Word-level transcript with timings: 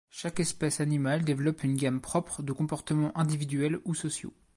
Chaque 0.09 0.39
espèce 0.39 0.81
animale 0.81 1.23
développe 1.23 1.63
une 1.63 1.75
gamme 1.77 2.01
propre 2.01 2.41
de 2.41 2.51
comportements 2.53 3.15
individuels 3.15 3.81
ou 3.85 3.93
sociaux. 3.93 4.33